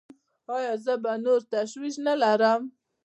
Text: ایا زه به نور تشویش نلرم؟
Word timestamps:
ایا 0.55 0.73
زه 0.85 0.93
به 1.03 1.11
نور 1.23 1.41
تشویش 1.51 1.95
نلرم؟ 2.05 2.61